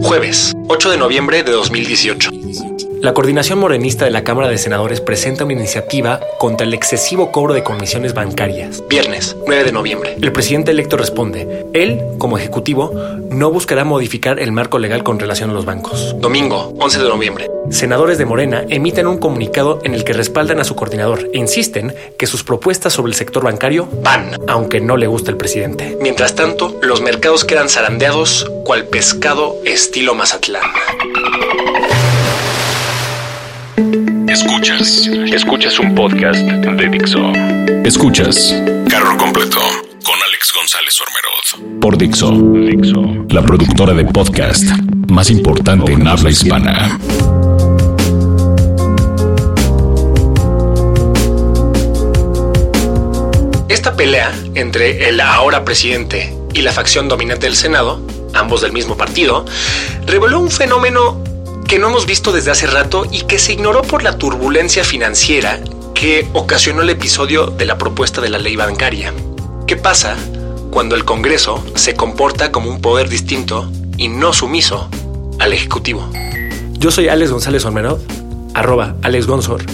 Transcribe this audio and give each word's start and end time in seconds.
Jueves, 0.00 0.52
8 0.68 0.90
de 0.90 0.96
noviembre 0.96 1.42
de 1.42 1.52
2018. 1.52 2.30
La 3.00 3.12
coordinación 3.12 3.58
morenista 3.58 4.04
de 4.04 4.10
la 4.10 4.24
Cámara 4.24 4.48
de 4.48 4.58
Senadores 4.58 5.00
presenta 5.00 5.44
una 5.44 5.52
iniciativa 5.52 6.20
contra 6.38 6.66
el 6.66 6.74
excesivo 6.74 7.30
cobro 7.30 7.54
de 7.54 7.62
comisiones 7.62 8.14
bancarias. 8.14 8.82
Viernes, 8.88 9.36
9 9.46 9.64
de 9.64 9.72
noviembre. 9.72 10.16
El 10.20 10.32
presidente 10.32 10.70
electo 10.70 10.96
responde, 10.96 11.66
él, 11.74 12.02
como 12.18 12.38
ejecutivo, 12.38 12.92
no 13.30 13.50
buscará 13.50 13.84
modificar 13.84 14.38
el 14.38 14.52
marco 14.52 14.78
legal 14.78 15.02
con 15.02 15.18
relación 15.18 15.50
a 15.50 15.52
los 15.52 15.64
bancos. 15.64 16.14
Domingo, 16.18 16.74
11 16.78 17.02
de 17.02 17.08
noviembre. 17.08 17.53
Senadores 17.70 18.18
de 18.18 18.26
Morena 18.26 18.64
emiten 18.68 19.06
un 19.06 19.18
comunicado 19.18 19.80
en 19.84 19.94
el 19.94 20.04
que 20.04 20.12
respaldan 20.12 20.60
a 20.60 20.64
su 20.64 20.76
coordinador 20.76 21.30
e 21.32 21.38
insisten 21.38 21.94
que 22.18 22.26
sus 22.26 22.44
propuestas 22.44 22.92
sobre 22.92 23.10
el 23.10 23.14
sector 23.14 23.42
bancario 23.42 23.88
van, 24.02 24.38
aunque 24.48 24.80
no 24.80 24.96
le 24.96 25.06
gusta 25.06 25.30
el 25.30 25.36
presidente. 25.36 25.96
Mientras 26.00 26.34
tanto, 26.34 26.78
los 26.82 27.00
mercados 27.00 27.44
quedan 27.44 27.68
zarandeados 27.68 28.50
cual 28.64 28.86
pescado 28.86 29.56
estilo 29.64 30.14
Mazatlán. 30.14 30.62
Escuchas. 34.28 35.06
Escuchas 35.32 35.78
un 35.78 35.94
podcast 35.94 36.40
de 36.40 36.88
Dixo. 36.88 37.32
Escuchas. 37.84 38.54
Carro 38.88 39.16
completo 39.16 39.58
con 40.04 40.14
Alex 40.28 40.52
González 40.54 41.00
Ormerod. 41.00 41.80
Por 41.80 41.96
Dixo. 41.96 42.30
Dixo. 42.30 43.26
La 43.30 43.42
productora 43.42 43.94
de 43.94 44.04
podcast 44.04 44.64
más 45.08 45.30
importante 45.30 45.92
en 45.92 46.06
habla 46.06 46.30
hispana. 46.30 46.98
Pelea 53.96 54.32
entre 54.54 55.08
el 55.08 55.20
ahora 55.20 55.64
presidente 55.64 56.36
y 56.52 56.62
la 56.62 56.72
facción 56.72 57.08
dominante 57.08 57.46
del 57.46 57.56
Senado, 57.56 58.00
ambos 58.32 58.60
del 58.60 58.72
mismo 58.72 58.96
partido, 58.96 59.44
reveló 60.06 60.40
un 60.40 60.50
fenómeno 60.50 61.22
que 61.68 61.78
no 61.78 61.88
hemos 61.88 62.06
visto 62.06 62.32
desde 62.32 62.50
hace 62.50 62.66
rato 62.66 63.06
y 63.10 63.22
que 63.22 63.38
se 63.38 63.52
ignoró 63.52 63.82
por 63.82 64.02
la 64.02 64.18
turbulencia 64.18 64.84
financiera 64.84 65.60
que 65.94 66.26
ocasionó 66.32 66.82
el 66.82 66.90
episodio 66.90 67.46
de 67.46 67.64
la 67.64 67.78
propuesta 67.78 68.20
de 68.20 68.28
la 68.28 68.38
ley 68.38 68.56
bancaria. 68.56 69.12
¿Qué 69.66 69.76
pasa 69.76 70.16
cuando 70.70 70.96
el 70.96 71.04
Congreso 71.04 71.64
se 71.74 71.94
comporta 71.94 72.52
como 72.52 72.70
un 72.70 72.80
poder 72.80 73.08
distinto 73.08 73.70
y 73.96 74.08
no 74.08 74.32
sumiso 74.32 74.88
al 75.38 75.52
Ejecutivo? 75.52 76.10
Yo 76.72 76.90
soy 76.90 77.08
Alex 77.08 77.30
González 77.30 77.64
Ormerod, 77.64 78.00
arroba 78.54 78.96
Alex 79.02 79.26
Gonzor, 79.26 79.64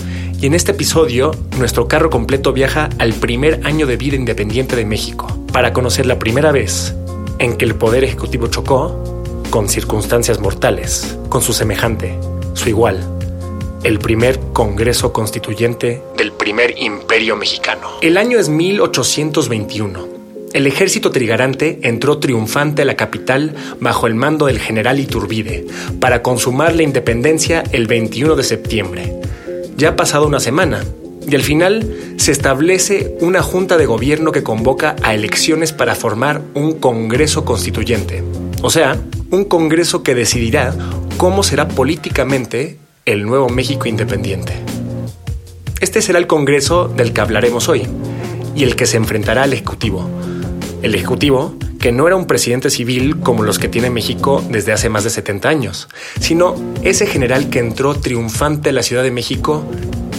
y 0.41 0.47
en 0.47 0.55
este 0.55 0.73
episodio 0.73 1.33
nuestro 1.59 1.87
carro 1.87 2.09
completo 2.09 2.53
viaja 2.53 2.89
al 2.99 3.13
primer 3.13 3.61
año 3.65 3.87
de 3.87 3.97
vida 3.97 4.17
independiente 4.17 4.75
de 4.75 4.87
México 4.87 5.27
para 5.53 5.73
conocer 5.73 6.07
la 6.07 6.19
primera 6.19 6.51
vez 6.51 6.95
en 7.39 7.57
que 7.57 7.67
el 7.67 7.75
Poder 7.75 8.05
Ejecutivo 8.05 8.47
chocó 8.47 9.23
con 9.51 9.69
circunstancias 9.69 10.41
mortales, 10.41 11.19
con 11.29 11.43
su 11.43 11.53
semejante, 11.53 12.19
su 12.55 12.69
igual, 12.69 13.01
el 13.83 13.99
primer 13.99 14.39
Congreso 14.53 15.13
Constituyente 15.13 16.03
del 16.17 16.33
primer 16.33 16.75
Imperio 16.79 17.37
Mexicano. 17.37 17.89
El 18.01 18.17
año 18.17 18.39
es 18.39 18.49
1821. 18.49 20.21
El 20.53 20.67
ejército 20.67 21.11
trigarante 21.11 21.79
entró 21.83 22.19
triunfante 22.19 22.83
a 22.83 22.85
la 22.85 22.97
capital 22.97 23.55
bajo 23.79 24.07
el 24.07 24.15
mando 24.15 24.47
del 24.47 24.59
general 24.59 24.99
Iturbide 24.99 25.67
para 26.01 26.23
consumar 26.23 26.75
la 26.75 26.83
independencia 26.83 27.63
el 27.73 27.87
21 27.87 28.35
de 28.35 28.43
septiembre. 28.43 29.20
Ya 29.81 29.89
ha 29.89 29.97
pasado 29.97 30.27
una 30.27 30.41
semana 30.41 30.85
y 31.27 31.35
al 31.35 31.41
final 31.41 31.97
se 32.19 32.33
establece 32.33 33.17
una 33.23 33.43
junta 33.43 33.79
de 33.79 33.87
gobierno 33.87 34.31
que 34.31 34.43
convoca 34.43 34.95
a 35.03 35.15
elecciones 35.15 35.73
para 35.73 35.95
formar 35.95 36.43
un 36.53 36.75
Congreso 36.75 37.47
Constituyente. 37.47 38.23
O 38.61 38.69
sea, 38.69 39.01
un 39.31 39.47
Congreso 39.47 40.03
que 40.03 40.15
decidirá 40.15 40.75
cómo 41.17 41.43
será 41.43 41.67
políticamente 41.67 42.77
el 43.07 43.25
nuevo 43.25 43.49
México 43.49 43.89
independiente. 43.89 44.53
Este 45.81 46.03
será 46.03 46.19
el 46.19 46.27
Congreso 46.27 46.87
del 46.89 47.15
que 47.15 47.23
hablaremos 47.23 47.71
hoy 47.71 47.87
y 48.55 48.65
el 48.65 48.77
que 48.77 48.85
se 48.85 48.99
enfrentará 48.99 49.45
al 49.45 49.55
Ejecutivo. 49.55 50.11
El 50.83 50.95
Ejecutivo 50.95 51.55
que 51.81 51.93
no 51.93 52.07
era 52.07 52.15
un 52.15 52.27
presidente 52.27 52.71
civil 52.71 53.19
como 53.21 53.43
los 53.43 53.59
que 53.59 53.69
tiene 53.69 53.91
México 53.91 54.45
desde 54.49 54.73
hace 54.73 54.91
más 54.91 55.03
de 55.03 55.11
70 55.11 55.49
años, 55.49 55.89
sino 56.21 56.55
ese 56.83 57.07
general 57.07 57.49
que 57.49 57.59
entró 57.59 57.95
triunfante 57.95 58.69
a 58.69 58.73
la 58.73 58.83
Ciudad 58.83 59.03
de 59.03 59.11
México 59.11 59.65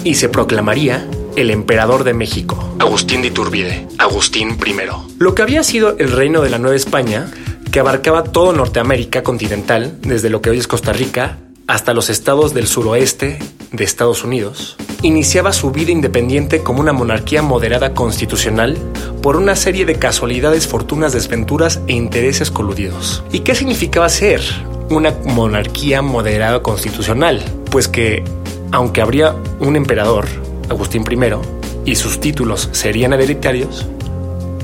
y 0.04 0.16
se 0.16 0.28
proclamaría 0.28 1.08
el 1.36 1.52
emperador 1.52 2.04
de 2.04 2.14
México, 2.14 2.76
Agustín 2.80 3.22
de 3.22 3.30
Iturbide, 3.30 3.88
Agustín 4.00 4.58
I. 4.66 4.74
Lo 5.20 5.36
que 5.36 5.44
había 5.44 5.64
sido 5.64 5.96
el 5.98 6.12
reino 6.12 6.42
de 6.42 6.50
la 6.50 6.58
Nueva 6.58 6.76
España 6.76 7.32
que 7.72 7.80
abarcaba 7.80 8.24
todo 8.24 8.52
Norteamérica 8.52 9.24
continental, 9.24 9.98
desde 10.02 10.30
lo 10.30 10.42
que 10.42 10.50
hoy 10.50 10.58
es 10.58 10.68
Costa 10.68 10.92
Rica 10.92 11.38
hasta 11.68 11.94
los 11.94 12.10
estados 12.10 12.54
del 12.54 12.68
suroeste 12.68 13.40
de 13.72 13.84
Estados 13.84 14.24
Unidos, 14.24 14.76
iniciaba 15.02 15.54
su 15.54 15.72
vida 15.72 15.92
independiente 15.92 16.62
como 16.62 16.82
una 16.82 16.94
monarquía 16.94 17.42
moderada 17.42 17.94
constitucional 17.94 18.78
por 19.22 19.36
una 19.36 19.56
serie 19.56 19.86
de 19.86 19.96
casualidades, 19.96 20.68
fortunas, 20.68 21.14
desventuras 21.14 21.80
e 21.88 21.94
intereses 21.94 22.52
coludidos. 22.52 23.24
¿Y 23.32 23.40
qué 23.40 23.56
significaba 23.56 24.10
ser 24.10 24.42
una 24.90 25.14
monarquía 25.26 26.02
moderada 26.02 26.62
constitucional? 26.62 27.42
Pues 27.70 27.88
que, 27.88 28.24
aunque 28.72 29.02
habría 29.02 29.36
un 29.60 29.76
emperador, 29.76 30.28
Agustín 30.70 31.04
I, 31.10 31.92
y 31.92 31.96
sus 31.96 32.20
títulos 32.20 32.70
serían 32.72 33.14
hereditarios, 33.14 33.88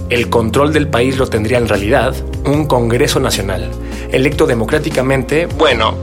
el 0.10 0.30
control 0.30 0.72
del 0.72 0.88
país 0.88 1.18
lo 1.18 1.28
tendría 1.28 1.58
en 1.58 1.68
realidad 1.68 2.16
un 2.46 2.66
Congreso 2.66 3.20
Nacional, 3.20 3.70
electo 4.12 4.46
democráticamente, 4.48 5.48
bueno, 5.48 5.96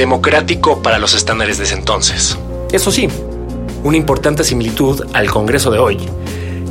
democrático 0.00 0.80
para 0.80 0.98
los 0.98 1.12
estándares 1.12 1.58
de 1.58 1.64
ese 1.64 1.74
entonces. 1.74 2.38
Eso 2.72 2.90
sí, 2.90 3.06
una 3.84 3.98
importante 3.98 4.44
similitud 4.44 5.04
al 5.12 5.30
Congreso 5.30 5.70
de 5.70 5.78
hoy 5.78 5.98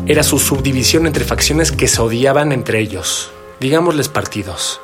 era 0.07 0.23
su 0.23 0.39
subdivisión 0.39 1.05
entre 1.05 1.23
facciones 1.23 1.71
que 1.71 1.87
se 1.87 2.01
odiaban 2.01 2.51
entre 2.51 2.79
ellos, 2.79 3.29
digámosles 3.59 4.09
partidos, 4.09 4.81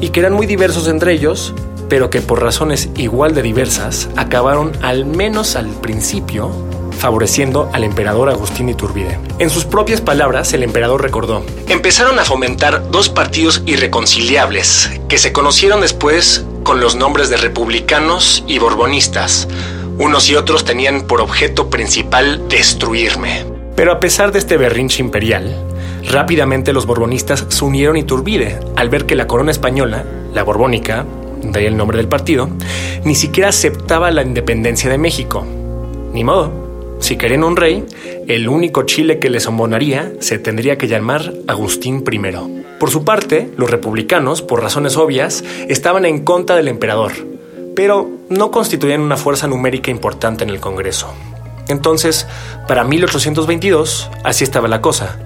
y 0.00 0.10
que 0.10 0.20
eran 0.20 0.32
muy 0.32 0.46
diversos 0.46 0.86
entre 0.86 1.12
ellos, 1.12 1.52
pero 1.88 2.08
que 2.08 2.20
por 2.20 2.40
razones 2.40 2.88
igual 2.94 3.34
de 3.34 3.42
diversas 3.42 4.08
acabaron 4.14 4.70
al 4.80 5.04
menos 5.04 5.56
al 5.56 5.66
principio 5.66 6.52
favoreciendo 6.98 7.68
al 7.72 7.82
emperador 7.82 8.28
Agustín 8.28 8.68
Iturbide. 8.68 9.18
En 9.40 9.50
sus 9.50 9.64
propias 9.64 10.00
palabras, 10.00 10.52
el 10.52 10.62
emperador 10.62 11.02
recordó, 11.02 11.44
empezaron 11.68 12.20
a 12.20 12.24
fomentar 12.24 12.90
dos 12.92 13.08
partidos 13.08 13.62
irreconciliables 13.66 14.88
que 15.08 15.18
se 15.18 15.32
conocieron 15.32 15.80
después 15.80 16.44
con 16.68 16.80
los 16.82 16.96
nombres 16.96 17.30
de 17.30 17.38
republicanos 17.38 18.44
y 18.46 18.58
borbonistas. 18.58 19.48
Unos 19.98 20.28
y 20.28 20.36
otros 20.36 20.66
tenían 20.66 21.06
por 21.06 21.22
objeto 21.22 21.70
principal 21.70 22.46
destruirme. 22.50 23.46
Pero 23.74 23.90
a 23.90 24.00
pesar 24.00 24.32
de 24.32 24.38
este 24.38 24.58
berrinche 24.58 25.02
imperial, 25.02 25.64
rápidamente 26.10 26.74
los 26.74 26.84
borbonistas 26.84 27.46
se 27.48 27.64
unieron 27.64 27.96
a 27.96 28.00
Iturbide 28.00 28.60
al 28.76 28.90
ver 28.90 29.06
que 29.06 29.14
la 29.14 29.26
corona 29.26 29.50
española, 29.50 30.04
la 30.34 30.42
borbónica, 30.42 31.06
de 31.40 31.58
ahí 31.58 31.64
el 31.64 31.78
nombre 31.78 31.96
del 31.96 32.08
partido, 32.08 32.50
ni 33.02 33.14
siquiera 33.14 33.48
aceptaba 33.48 34.10
la 34.10 34.20
independencia 34.20 34.90
de 34.90 34.98
México. 34.98 35.46
Ni 36.12 36.22
modo, 36.22 36.67
si 37.00 37.16
querían 37.16 37.44
un 37.44 37.56
rey, 37.56 37.84
el 38.26 38.48
único 38.48 38.82
Chile 38.82 39.18
que 39.18 39.30
les 39.30 39.44
somonaría 39.44 40.12
se 40.20 40.38
tendría 40.38 40.78
que 40.78 40.88
llamar 40.88 41.32
Agustín 41.46 42.04
I. 42.10 42.20
Por 42.78 42.90
su 42.90 43.04
parte, 43.04 43.50
los 43.56 43.70
republicanos, 43.70 44.42
por 44.42 44.62
razones 44.62 44.96
obvias, 44.96 45.44
estaban 45.68 46.04
en 46.04 46.24
contra 46.24 46.56
del 46.56 46.68
emperador, 46.68 47.12
pero 47.74 48.10
no 48.28 48.50
constituían 48.50 49.00
una 49.00 49.16
fuerza 49.16 49.46
numérica 49.46 49.90
importante 49.90 50.44
en 50.44 50.50
el 50.50 50.60
Congreso. 50.60 51.12
Entonces, 51.68 52.26
para 52.66 52.84
1822, 52.84 54.10
así 54.24 54.44
estaba 54.44 54.68
la 54.68 54.80
cosa. 54.80 55.18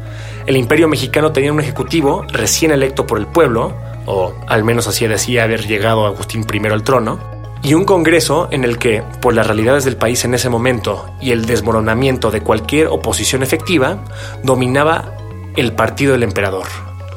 El 0.46 0.56
imperio 0.56 0.88
mexicano 0.88 1.32
tenía 1.32 1.52
un 1.52 1.60
ejecutivo 1.60 2.24
recién 2.32 2.72
electo 2.72 3.06
por 3.06 3.18
el 3.18 3.26
pueblo, 3.26 3.74
o 4.06 4.34
al 4.48 4.64
menos 4.64 4.88
así 4.88 5.06
decía 5.06 5.44
haber 5.44 5.66
llegado 5.66 6.06
Agustín 6.06 6.44
I 6.52 6.66
al 6.66 6.82
trono, 6.82 7.31
y 7.62 7.74
un 7.74 7.84
Congreso 7.84 8.48
en 8.50 8.64
el 8.64 8.78
que, 8.78 9.02
por 9.20 9.34
las 9.34 9.46
realidades 9.46 9.84
del 9.84 9.96
país 9.96 10.24
en 10.24 10.34
ese 10.34 10.48
momento 10.48 11.14
y 11.20 11.30
el 11.30 11.46
desmoronamiento 11.46 12.30
de 12.30 12.42
cualquier 12.42 12.88
oposición 12.88 13.42
efectiva, 13.42 13.98
dominaba 14.42 15.16
el 15.56 15.72
partido 15.72 16.12
del 16.12 16.24
emperador, 16.24 16.66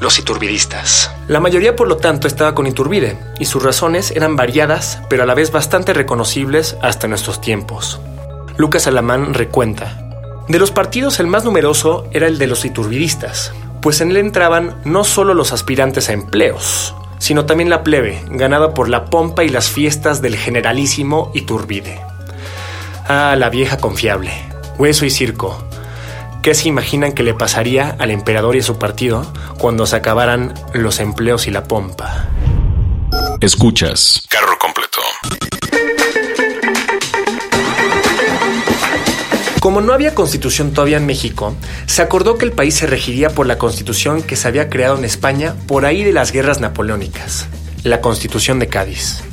los 0.01 0.19
iturbidistas. 0.19 1.11
La 1.27 1.39
mayoría, 1.39 1.75
por 1.75 1.87
lo 1.87 1.97
tanto, 1.97 2.27
estaba 2.27 2.53
con 2.53 2.67
Iturbide, 2.67 3.17
y 3.39 3.45
sus 3.45 3.63
razones 3.63 4.11
eran 4.11 4.35
variadas, 4.35 5.01
pero 5.09 5.23
a 5.23 5.25
la 5.25 5.33
vez 5.33 5.51
bastante 5.51 5.93
reconocibles 5.93 6.77
hasta 6.81 7.07
nuestros 7.07 7.41
tiempos. 7.41 7.99
Lucas 8.57 8.87
Alamán 8.87 9.33
recuenta. 9.33 10.01
De 10.47 10.59
los 10.59 10.69
partidos 10.69 11.19
el 11.19 11.27
más 11.27 11.43
numeroso 11.43 12.07
era 12.11 12.27
el 12.27 12.37
de 12.37 12.47
los 12.47 12.65
iturbidistas, 12.65 13.51
pues 13.81 13.99
en 14.01 14.11
él 14.11 14.17
entraban 14.17 14.75
no 14.85 15.03
solo 15.03 15.33
los 15.33 15.51
aspirantes 15.51 16.09
a 16.09 16.13
empleos, 16.13 16.93
sino 17.17 17.45
también 17.45 17.69
la 17.69 17.83
plebe, 17.83 18.23
ganada 18.29 18.73
por 18.73 18.89
la 18.89 19.05
pompa 19.05 19.43
y 19.43 19.49
las 19.49 19.69
fiestas 19.69 20.21
del 20.21 20.35
generalísimo 20.35 21.31
Iturbide. 21.33 21.99
Ah, 23.07 23.35
la 23.37 23.49
vieja 23.49 23.77
confiable, 23.77 24.31
hueso 24.77 25.05
y 25.05 25.09
circo. 25.09 25.63
¿Qué 26.41 26.53
se 26.53 26.67
imaginan 26.67 27.13
que 27.13 27.23
le 27.23 27.33
pasaría 27.33 27.95
al 27.97 28.11
emperador 28.11 28.55
y 28.55 28.59
a 28.59 28.63
su 28.63 28.77
partido 28.77 29.25
cuando 29.57 29.85
se 29.85 29.95
acabaran 29.95 30.53
los 30.73 30.99
empleos 30.99 31.47
y 31.47 31.51
la 31.51 31.63
pompa? 31.63 32.27
Escuchas 33.41 34.25
Carro 34.29 34.54
Como 39.65 39.81
no 39.81 39.93
había 39.93 40.13
constitución 40.13 40.73
todavía 40.73 40.97
en 40.97 41.07
México, 41.07 41.55
se 41.87 42.03
acordó 42.03 42.37
que 42.37 42.45
el 42.45 42.51
país 42.51 42.75
se 42.75 42.85
regiría 42.85 43.31
por 43.31 43.47
la 43.47 43.57
constitución 43.57 44.21
que 44.21 44.35
se 44.35 44.47
había 44.47 44.69
creado 44.69 44.95
en 44.95 45.05
España 45.05 45.55
por 45.65 45.87
ahí 45.87 46.03
de 46.03 46.13
las 46.13 46.31
guerras 46.31 46.59
napoleónicas, 46.59 47.47
la 47.81 47.99
constitución 47.99 48.59
de 48.59 48.67
Cádiz. 48.67 49.23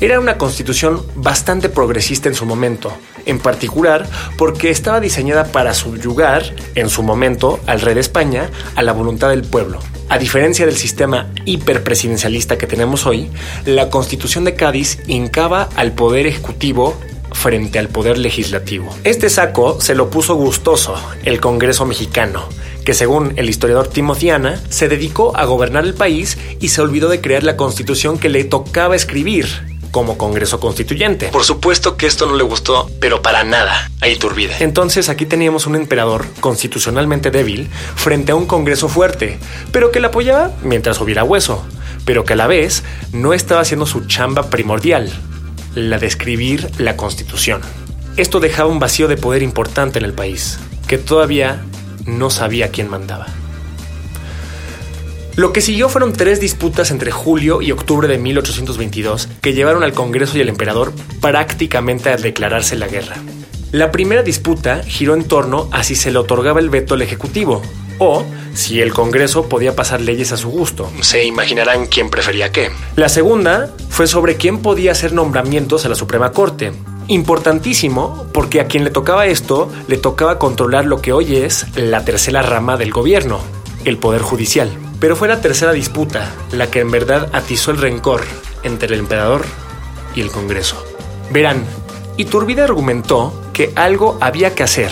Era 0.00 0.18
una 0.18 0.38
constitución 0.38 1.02
bastante 1.14 1.68
progresista 1.68 2.30
en 2.30 2.34
su 2.34 2.46
momento, 2.46 2.90
en 3.26 3.38
particular 3.38 4.08
porque 4.38 4.70
estaba 4.70 4.98
diseñada 4.98 5.52
para 5.52 5.74
subyugar, 5.74 6.54
en 6.74 6.88
su 6.88 7.02
momento, 7.02 7.60
al 7.66 7.82
rey 7.82 7.92
de 7.92 8.00
España 8.00 8.48
a 8.76 8.82
la 8.82 8.92
voluntad 8.92 9.28
del 9.28 9.42
pueblo. 9.42 9.80
A 10.08 10.16
diferencia 10.16 10.64
del 10.64 10.76
sistema 10.76 11.28
hiperpresidencialista 11.44 12.56
que 12.56 12.66
tenemos 12.66 13.04
hoy, 13.04 13.28
la 13.66 13.90
constitución 13.90 14.44
de 14.44 14.54
Cádiz 14.54 15.00
hincaba 15.06 15.68
al 15.76 15.92
poder 15.92 16.26
ejecutivo 16.26 16.96
frente 17.46 17.78
al 17.78 17.88
poder 17.88 18.18
legislativo. 18.18 18.92
Este 19.04 19.30
saco 19.30 19.80
se 19.80 19.94
lo 19.94 20.10
puso 20.10 20.34
gustoso 20.34 20.96
el 21.22 21.40
Congreso 21.40 21.86
mexicano, 21.86 22.42
que 22.84 22.92
según 22.92 23.34
el 23.36 23.48
historiador 23.48 23.86
Timothiana, 23.86 24.60
se 24.68 24.88
dedicó 24.88 25.36
a 25.36 25.44
gobernar 25.44 25.84
el 25.84 25.94
país 25.94 26.38
y 26.58 26.70
se 26.70 26.80
olvidó 26.80 27.08
de 27.08 27.20
crear 27.20 27.44
la 27.44 27.56
constitución 27.56 28.18
que 28.18 28.30
le 28.30 28.42
tocaba 28.42 28.96
escribir 28.96 29.46
como 29.92 30.18
Congreso 30.18 30.58
Constituyente. 30.58 31.28
Por 31.28 31.44
supuesto 31.44 31.96
que 31.96 32.08
esto 32.08 32.26
no 32.26 32.34
le 32.34 32.42
gustó, 32.42 32.90
pero 32.98 33.22
para 33.22 33.44
nada 33.44 33.92
a 34.00 34.08
Iturbide. 34.08 34.56
Entonces 34.58 35.08
aquí 35.08 35.24
teníamos 35.24 35.68
un 35.68 35.76
emperador 35.76 36.26
constitucionalmente 36.40 37.30
débil 37.30 37.68
frente 37.94 38.32
a 38.32 38.34
un 38.34 38.46
Congreso 38.46 38.88
fuerte, 38.88 39.38
pero 39.70 39.92
que 39.92 40.00
le 40.00 40.08
apoyaba 40.08 40.50
mientras 40.64 41.00
hubiera 41.00 41.22
hueso, 41.22 41.64
pero 42.04 42.24
que 42.24 42.32
a 42.32 42.36
la 42.36 42.48
vez 42.48 42.82
no 43.12 43.34
estaba 43.34 43.60
haciendo 43.60 43.86
su 43.86 44.04
chamba 44.06 44.50
primordial, 44.50 45.12
la 45.76 45.98
de 45.98 46.06
escribir 46.06 46.68
la 46.78 46.96
Constitución. 46.96 47.60
Esto 48.16 48.40
dejaba 48.40 48.70
un 48.70 48.78
vacío 48.78 49.08
de 49.08 49.18
poder 49.18 49.42
importante 49.42 49.98
en 49.98 50.06
el 50.06 50.14
país, 50.14 50.58
que 50.88 50.96
todavía 50.96 51.62
no 52.06 52.30
sabía 52.30 52.70
quién 52.70 52.88
mandaba. 52.88 53.26
Lo 55.36 55.52
que 55.52 55.60
siguió 55.60 55.90
fueron 55.90 56.14
tres 56.14 56.40
disputas 56.40 56.90
entre 56.90 57.10
julio 57.10 57.60
y 57.60 57.70
octubre 57.70 58.08
de 58.08 58.16
1822 58.16 59.28
que 59.42 59.52
llevaron 59.52 59.82
al 59.82 59.92
Congreso 59.92 60.38
y 60.38 60.40
al 60.40 60.48
emperador 60.48 60.94
prácticamente 61.20 62.08
a 62.08 62.16
declararse 62.16 62.74
la 62.74 62.88
guerra. 62.88 63.16
La 63.70 63.92
primera 63.92 64.22
disputa 64.22 64.82
giró 64.82 65.12
en 65.12 65.24
torno 65.24 65.68
a 65.72 65.84
si 65.84 65.94
se 65.94 66.10
le 66.10 66.18
otorgaba 66.18 66.58
el 66.58 66.70
veto 66.70 66.94
al 66.94 67.02
Ejecutivo 67.02 67.60
o 67.98 68.24
si 68.54 68.80
el 68.80 68.92
Congreso 68.92 69.48
podía 69.48 69.76
pasar 69.76 70.00
leyes 70.00 70.32
a 70.32 70.36
su 70.36 70.48
gusto. 70.48 70.90
Se 71.00 71.24
imaginarán 71.24 71.86
quién 71.86 72.10
prefería 72.10 72.52
qué. 72.52 72.70
La 72.96 73.08
segunda 73.08 73.70
fue 73.88 74.06
sobre 74.06 74.36
quién 74.36 74.58
podía 74.58 74.92
hacer 74.92 75.12
nombramientos 75.12 75.84
a 75.84 75.88
la 75.88 75.94
Suprema 75.94 76.32
Corte. 76.32 76.72
Importantísimo 77.08 78.26
porque 78.32 78.60
a 78.60 78.66
quien 78.66 78.84
le 78.84 78.90
tocaba 78.90 79.26
esto 79.26 79.70
le 79.88 79.96
tocaba 79.96 80.38
controlar 80.38 80.86
lo 80.86 81.00
que 81.00 81.12
hoy 81.12 81.36
es 81.36 81.66
la 81.76 82.04
tercera 82.04 82.42
rama 82.42 82.76
del 82.76 82.92
gobierno, 82.92 83.40
el 83.84 83.98
Poder 83.98 84.22
Judicial. 84.22 84.70
Pero 84.98 85.14
fue 85.14 85.28
la 85.28 85.40
tercera 85.40 85.72
disputa 85.72 86.32
la 86.52 86.70
que 86.70 86.80
en 86.80 86.90
verdad 86.90 87.28
atizó 87.32 87.70
el 87.70 87.78
rencor 87.78 88.22
entre 88.62 88.94
el 88.94 89.00
emperador 89.00 89.44
y 90.14 90.20
el 90.20 90.30
Congreso. 90.30 90.82
Verán, 91.30 91.64
Iturbide 92.16 92.62
argumentó 92.62 93.50
que 93.52 93.72
algo 93.74 94.16
había 94.20 94.54
que 94.54 94.62
hacer, 94.62 94.90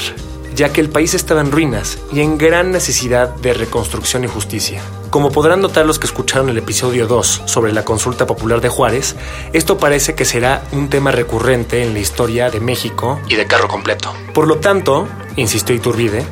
ya 0.54 0.72
que 0.72 0.80
el 0.80 0.88
país 0.88 1.14
estaba 1.14 1.40
en 1.40 1.50
ruinas 1.50 1.98
y 2.12 2.20
en 2.20 2.38
gran 2.38 2.70
necesidad 2.70 3.28
de 3.36 3.54
reconstrucción 3.54 4.24
y 4.24 4.28
justicia. 4.28 4.82
Como 5.10 5.30
podrán 5.30 5.60
notar 5.60 5.86
los 5.86 5.98
que 5.98 6.06
escucharon 6.06 6.48
el 6.48 6.58
episodio 6.58 7.06
2 7.06 7.42
sobre 7.44 7.72
la 7.72 7.84
consulta 7.84 8.26
popular 8.26 8.60
de 8.60 8.68
Juárez, 8.68 9.16
esto 9.52 9.78
parece 9.78 10.14
que 10.14 10.24
será 10.24 10.64
un 10.72 10.88
tema 10.88 11.12
recurrente 11.12 11.84
en 11.84 11.92
la 11.92 12.00
historia 12.00 12.50
de 12.50 12.60
México 12.60 13.20
y 13.28 13.36
de 13.36 13.46
carro 13.46 13.68
completo. 13.68 14.12
Por 14.32 14.48
lo 14.48 14.56
tanto, 14.56 15.08
insistió 15.36 15.74
Iturbide, 15.74 16.24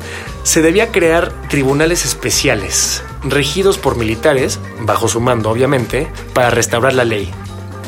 se 0.43 0.61
debía 0.61 0.91
crear 0.91 1.31
tribunales 1.49 2.05
especiales, 2.05 3.03
regidos 3.23 3.77
por 3.77 3.95
militares, 3.95 4.59
bajo 4.81 5.07
su 5.07 5.21
mando 5.21 5.49
obviamente, 5.49 6.11
para 6.33 6.49
restaurar 6.49 6.93
la 6.93 7.05
ley. 7.05 7.31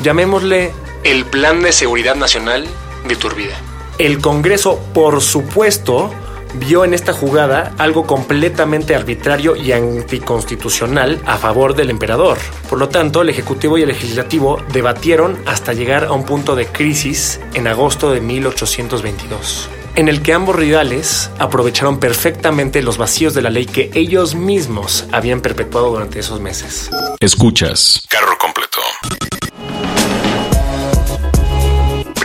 Llamémosle 0.02 0.74
el 1.04 1.26
Plan 1.26 1.62
de 1.62 1.72
Seguridad 1.72 2.16
Nacional 2.16 2.66
de 3.06 3.14
Iturbide. 3.14 3.54
El 3.98 4.20
Congreso, 4.20 4.80
por 4.94 5.22
supuesto, 5.22 6.14
vio 6.58 6.86
en 6.86 6.94
esta 6.94 7.14
jugada 7.14 7.74
algo 7.78 8.06
completamente 8.06 8.96
arbitrario 8.96 9.56
y 9.56 9.72
anticonstitucional 9.72 11.22
a 11.26 11.38
favor 11.38 11.76
del 11.76 11.90
emperador. 11.90 12.38
Por 12.70 12.80
lo 12.80 12.90
tanto, 12.90 13.22
el 13.22 13.30
Ejecutivo 13.30 13.78
y 13.78 13.84
el 13.84 13.90
Legislativo 13.90 14.62
debatieron 14.72 15.38
hasta 15.46 15.74
llegar 15.74 16.06
a 16.06 16.12
un 16.14 16.26
punto 16.26 16.56
de 16.56 16.68
crisis 16.68 17.40
en 17.54 17.68
agosto 17.68 18.12
de 18.12 18.22
1822 18.22 19.70
en 19.96 20.10
el 20.10 20.22
que 20.22 20.34
ambos 20.34 20.56
rivales 20.56 21.32
aprovecharon 21.40 22.00
perfectamente 22.00 22.82
los 22.82 22.98
vacíos 22.98 23.34
de 23.34 23.42
la 23.42 23.50
ley 23.50 23.66
que 23.66 23.92
ellos 23.94 24.36
mismos 24.36 25.06
habían 25.12 25.42
perpetuado 25.42 25.90
durante 25.90 26.20
esos 26.20 26.42
meses. 26.42 26.90
Escuchas 27.20 28.06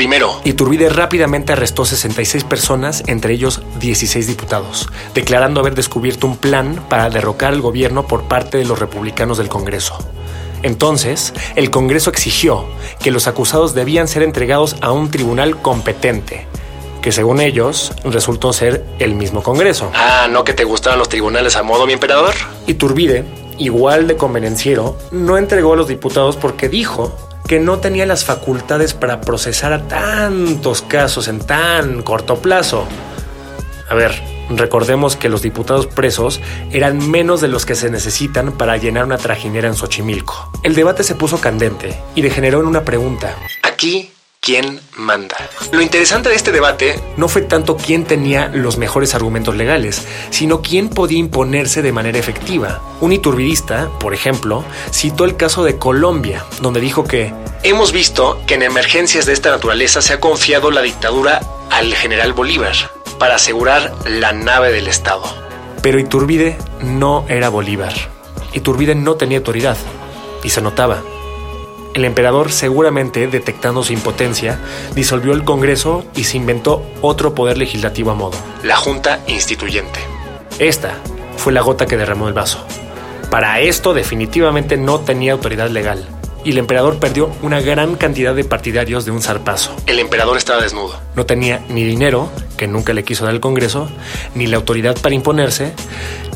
Primero, 0.00 0.41
Iturbide 0.44 0.88
rápidamente 0.88 1.52
arrestó 1.52 1.85
66 1.85 2.44
personas, 2.44 3.02
entre 3.06 3.35
ellos 3.35 3.61
16 3.81 4.26
diputados, 4.26 4.88
declarando 5.12 5.61
haber 5.61 5.75
descubierto 5.75 6.26
un 6.26 6.38
plan 6.38 6.82
para 6.88 7.11
derrocar 7.11 7.52
el 7.52 7.61
gobierno 7.61 8.06
por 8.06 8.23
parte 8.23 8.56
de 8.56 8.64
los 8.64 8.79
republicanos 8.79 9.37
del 9.37 9.50
Congreso. 9.50 9.99
Entonces, 10.62 11.35
el 11.55 11.70
Congreso 11.70 12.08
exigió 12.08 12.64
que 13.02 13.11
los 13.11 13.26
acusados 13.26 13.75
debían 13.75 14.08
ser 14.08 14.23
entregados 14.23 14.76
a 14.81 14.91
un 14.91 15.11
tribunal 15.11 15.61
competente, 15.61 16.46
que 17.03 17.12
según 17.12 17.38
ellos 17.43 17.93
resultó 18.03 18.55
ser 18.55 18.87
el 19.00 19.14
mismo 19.14 19.43
Congreso. 19.43 19.91
Ah, 19.93 20.29
¿no 20.31 20.44
que 20.44 20.55
te 20.55 20.64
gustaban 20.64 20.99
los 20.99 21.11
tribunales 21.11 21.56
a 21.56 21.62
modo, 21.62 21.85
mi 21.85 21.93
emperador? 21.93 22.32
Iturbide, 22.67 23.26
igual 23.58 24.06
de 24.06 24.17
convenenciero, 24.17 24.96
no 25.11 25.37
entregó 25.37 25.75
a 25.75 25.76
los 25.76 25.88
diputados 25.88 26.38
porque 26.38 26.70
dijo 26.70 27.30
que 27.50 27.58
no 27.58 27.81
tenía 27.81 28.06
las 28.06 28.25
facultades 28.25 28.94
para 28.94 29.20
procesar 29.20 29.73
a 29.73 29.88
tantos 29.88 30.82
casos 30.82 31.26
en 31.26 31.41
tan 31.41 32.00
corto 32.05 32.37
plazo. 32.37 32.87
A 33.88 33.94
ver, 33.97 34.12
recordemos 34.50 35.17
que 35.17 35.29
los 35.29 35.43
diputados 35.43 35.88
presos 35.88 36.41
eran 36.70 37.11
menos 37.11 37.41
de 37.41 37.49
los 37.49 37.67
que 37.67 37.75
se 37.75 37.91
necesitan 37.91 38.52
para 38.52 38.76
llenar 38.76 39.05
una 39.05 39.19
trajinera 39.19 39.67
en 39.67 39.75
Xochimilco. 39.75 40.52
El 40.62 40.76
debate 40.76 41.02
se 41.02 41.17
puso 41.17 41.41
candente 41.41 42.00
y 42.14 42.23
degeneró 42.23 42.61
en 42.61 42.69
una 42.69 42.85
pregunta. 42.85 43.35
Aquí 43.64 44.12
quién 44.51 44.81
manda. 44.97 45.37
Lo 45.71 45.81
interesante 45.81 46.29
de 46.29 46.35
este 46.35 46.51
debate 46.51 47.01
no 47.17 47.29
fue 47.29 47.43
tanto 47.43 47.77
quién 47.77 48.03
tenía 48.03 48.49
los 48.49 48.79
mejores 48.79 49.15
argumentos 49.15 49.55
legales, 49.55 50.05
sino 50.31 50.61
quién 50.61 50.89
podía 50.89 51.21
imponerse 51.21 51.83
de 51.83 51.93
manera 51.93 52.19
efectiva. 52.19 52.83
Un 53.01 53.13
iturbidista, 53.13 53.89
por 54.01 54.13
ejemplo, 54.13 54.65
citó 54.91 55.25
el 55.25 55.37
caso 55.37 55.63
de 55.63 55.77
Colombia, 55.77 56.45
donde 56.61 56.81
dijo 56.81 57.05
que 57.05 57.33
hemos 57.63 57.93
visto 57.93 58.43
que 58.49 58.55
en 58.55 58.63
emergencias 58.63 59.25
de 59.25 59.35
esta 59.35 59.51
naturaleza 59.51 60.03
se 60.03 60.15
ha 60.15 60.21
confiado 60.21 60.73
la 60.73 60.83
dictadura 60.83 61.41
al 61.71 61.95
general 61.95 62.33
Bolívar 62.33 62.75
para 63.21 63.37
asegurar 63.37 63.95
la 64.05 64.33
nave 64.33 64.73
del 64.73 64.89
Estado. 64.89 65.23
Pero 65.81 66.01
Iturbide 66.01 66.59
no 66.83 67.25
era 67.29 67.51
Bolívar. 67.51 67.95
Iturbide 68.53 68.97
no 68.97 69.15
tenía 69.15 69.39
autoridad, 69.39 69.77
y 70.43 70.51
se 70.51 70.61
notaba. 70.61 71.05
El 71.94 72.05
emperador, 72.05 72.53
seguramente 72.53 73.27
detectando 73.27 73.82
su 73.82 73.93
impotencia, 73.93 74.61
disolvió 74.94 75.32
el 75.32 75.44
Congreso 75.44 76.05
y 76.15 76.25
se 76.25 76.37
inventó 76.37 76.85
otro 77.03 77.35
poder 77.35 77.59
legislativo 77.59 78.13
a 78.13 78.15
modo, 78.15 78.39
la 78.63 78.77
Junta 78.77 79.20
Instituyente. 79.27 79.99
Esta 80.59 80.94
fue 81.37 81.53
la 81.53 81.63
gota 81.63 81.87
que 81.87 81.97
derramó 81.97 82.29
el 82.29 82.35
vaso. 82.35 82.65
Para 83.31 83.61
esto 83.61 83.94
definitivamente 83.94 84.77
no 84.77 85.01
tenía 85.01 85.32
autoridad 85.32 85.69
legal, 85.70 86.06
y 86.44 86.51
el 86.53 86.59
emperador 86.59 86.99
perdió 86.99 87.31
una 87.43 87.61
gran 87.61 87.97
cantidad 87.97 88.35
de 88.35 88.44
partidarios 88.44 89.05
de 89.05 89.11
un 89.11 89.23
zarpazo. 89.23 89.75
El 89.87 89.99
emperador 89.99 90.37
estaba 90.37 90.63
desnudo. 90.63 91.01
No 91.15 91.27
tenía 91.27 91.65
ni 91.69 91.85
dinero, 91.85 92.31
que 92.56 92.67
nunca 92.67 92.93
le 92.93 93.05
quiso 93.05 93.25
dar 93.25 93.35
el 93.35 93.41
Congreso, 93.41 93.89
ni 94.35 94.47
la 94.47 94.56
autoridad 94.56 94.99
para 95.01 95.15
imponerse, 95.15 95.75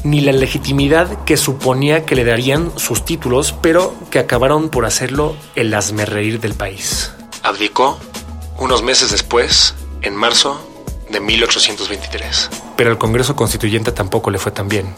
ni 0.03 0.21
la 0.21 0.33
legitimidad 0.33 1.25
que 1.25 1.37
suponía 1.37 2.05
que 2.05 2.17
le 2.17 2.25
darían 2.25 2.73
sus 2.79 3.05
títulos, 3.05 3.55
pero 3.63 3.95
que 4.11 4.19
acabaron 4.19 4.69
por 4.69 4.87
hacerlo 4.87 5.37
el 5.55 5.73
asmerreír 5.73 6.41
del 6.41 6.55
país. 6.55 7.13
Abdicó 7.43 7.99
unos 8.59 8.83
meses 8.83 9.11
después, 9.11 9.75
en 10.03 10.15
marzo 10.15 10.61
de 11.11 11.21
1823. 11.21 12.51
Pero 12.77 12.91
el 12.91 12.99
Congreso 12.99 13.35
Constituyente 13.37 13.93
tampoco 13.93 14.31
le 14.31 14.39
fue 14.39 14.53
tan 14.53 14.69
bien. 14.69 14.95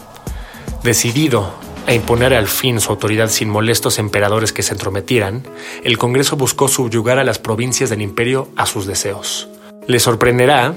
Decidido 0.83 1.53
a 1.87 1.93
imponer 1.93 2.33
al 2.33 2.47
fin 2.47 2.81
su 2.81 2.91
autoridad 2.91 3.29
sin 3.29 3.49
molestos 3.49 3.97
emperadores 3.97 4.51
que 4.51 4.61
se 4.61 4.73
entrometieran, 4.73 5.43
el 5.85 5.97
Congreso 5.97 6.35
buscó 6.35 6.67
subyugar 6.67 7.17
a 7.17 7.23
las 7.23 7.39
provincias 7.39 7.89
del 7.89 8.01
imperio 8.01 8.49
a 8.57 8.65
sus 8.65 8.85
deseos. 8.85 9.47
Le 9.87 9.99
sorprenderá 9.99 10.75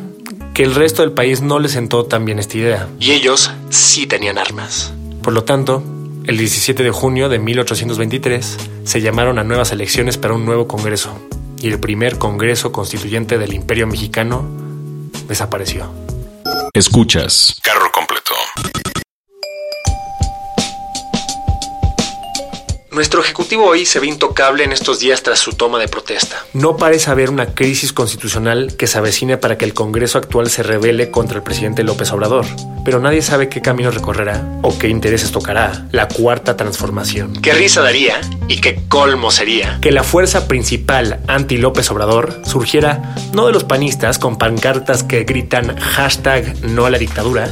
que 0.54 0.62
el 0.62 0.72
resto 0.72 1.02
del 1.02 1.10
país 1.10 1.42
no 1.42 1.58
le 1.58 1.68
sentó 1.68 2.04
tan 2.04 2.24
bien 2.24 2.38
esta 2.38 2.58
idea. 2.58 2.88
Y 3.00 3.10
ellos 3.10 3.50
sí 3.70 4.06
tenían 4.06 4.38
armas. 4.38 4.92
Por 5.20 5.32
lo 5.32 5.42
tanto, 5.42 5.82
el 6.26 6.38
17 6.38 6.84
de 6.84 6.90
junio 6.92 7.28
de 7.28 7.40
1823, 7.40 8.56
se 8.84 9.00
llamaron 9.00 9.40
a 9.40 9.44
nuevas 9.44 9.72
elecciones 9.72 10.16
para 10.16 10.34
un 10.34 10.46
nuevo 10.46 10.68
Congreso, 10.68 11.18
y 11.60 11.66
el 11.66 11.80
primer 11.80 12.18
Congreso 12.18 12.70
Constituyente 12.70 13.36
del 13.36 13.52
Imperio 13.52 13.88
Mexicano 13.88 14.44
desapareció. 15.26 15.90
Escuchas. 16.72 17.60
Nuestro 23.00 23.22
Ejecutivo 23.22 23.64
hoy 23.64 23.86
se 23.86 23.98
ve 23.98 24.08
intocable 24.08 24.62
en 24.62 24.72
estos 24.72 24.98
días 24.98 25.22
tras 25.22 25.38
su 25.38 25.54
toma 25.54 25.78
de 25.78 25.88
protesta. 25.88 26.44
No 26.52 26.76
parece 26.76 27.10
haber 27.10 27.30
una 27.30 27.54
crisis 27.54 27.94
constitucional 27.94 28.76
que 28.76 28.86
se 28.86 28.98
avecine 28.98 29.38
para 29.38 29.56
que 29.56 29.64
el 29.64 29.72
Congreso 29.72 30.18
actual 30.18 30.50
se 30.50 30.62
rebele 30.62 31.10
contra 31.10 31.38
el 31.38 31.42
presidente 31.42 31.82
López 31.82 32.12
Obrador, 32.12 32.44
pero 32.84 33.00
nadie 33.00 33.22
sabe 33.22 33.48
qué 33.48 33.60
camino 33.60 33.90
recorrerá 33.90 34.44
o 34.62 34.76
qué 34.78 34.88
intereses 34.88 35.32
tocará 35.32 35.86
la 35.92 36.08
cuarta 36.08 36.56
transformación. 36.56 37.34
Qué 37.40 37.52
risa 37.52 37.82
daría 37.82 38.20
y 38.48 38.60
qué 38.60 38.82
colmo 38.88 39.30
sería 39.30 39.78
que 39.80 39.92
la 39.92 40.02
fuerza 40.02 40.48
principal 40.48 41.20
anti 41.26 41.56
López 41.56 41.90
Obrador 41.90 42.40
surgiera 42.44 43.14
no 43.32 43.46
de 43.46 43.52
los 43.52 43.64
panistas 43.64 44.18
con 44.18 44.36
pancartas 44.36 45.02
que 45.02 45.24
gritan 45.24 45.76
hashtag 45.78 46.54
no 46.62 46.86
a 46.86 46.90
la 46.90 46.98
dictadura, 46.98 47.48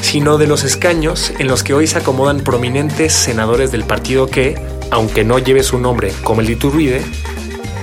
sino 0.00 0.38
de 0.38 0.46
los 0.46 0.64
escaños 0.64 1.32
en 1.38 1.48
los 1.48 1.62
que 1.62 1.74
hoy 1.74 1.86
se 1.86 1.98
acomodan 1.98 2.40
prominentes 2.40 3.12
senadores 3.12 3.72
del 3.72 3.84
partido 3.84 4.26
que, 4.26 4.60
aunque 4.90 5.24
no 5.24 5.38
lleve 5.38 5.62
su 5.62 5.78
nombre 5.78 6.12
como 6.22 6.40
el 6.40 6.46
de 6.46 6.52
Iturbide, 6.54 7.04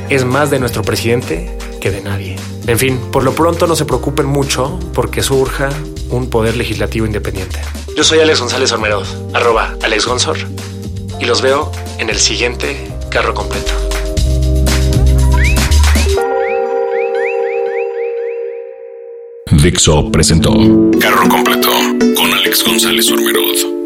es 0.10 0.26
más 0.26 0.50
de 0.50 0.60
nuestro 0.60 0.84
presidente 0.84 1.56
que 1.80 1.92
de 1.92 2.02
nadie. 2.02 2.36
En 2.68 2.80
fin, 2.80 3.00
por 3.12 3.24
lo 3.24 3.34
pronto 3.34 3.68
no 3.68 3.76
se 3.76 3.86
preocupen 3.86 4.26
mucho 4.26 4.80
porque 4.94 5.22
surja 5.22 5.70
un 6.10 6.30
poder 6.30 6.58
legislativo 6.58 7.06
independiente. 7.06 7.60
Yo 7.96 8.04
soy 8.04 8.20
Alex 8.20 8.40
González 8.40 8.72
Ormeroz, 8.72 9.16
arroba 9.34 9.76
Alex 9.84 10.06
Gonzor, 10.06 10.38
y 11.20 11.26
los 11.26 11.42
veo 11.42 11.72
en 11.98 12.10
el 12.10 12.18
siguiente 12.18 12.88
carro 13.10 13.34
completo. 13.34 13.72
Dixo 19.64 20.12
presentó 20.12 20.52
Carro 21.00 21.28
completo 21.28 21.70
con 22.16 22.32
Alex 22.34 22.64
González 22.64 23.10
Ormeroz. 23.10 23.85